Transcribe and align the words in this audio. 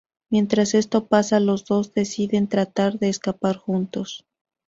Mientras 0.31 0.73
esto 0.73 1.05
pasa, 1.05 1.39
los 1.39 1.63
dos 1.65 1.93
deciden 1.93 2.47
tratar 2.47 2.97
de 2.97 3.09
escapar 3.09 3.57
juntos. 3.57 4.25